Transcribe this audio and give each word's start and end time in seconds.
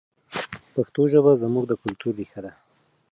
پښتو 0.73 1.01
ژبه 1.11 1.31
زموږ 1.41 1.63
د 1.67 1.73
کلتور 1.83 2.13
ریښه 2.19 2.39
ده. 2.45 2.51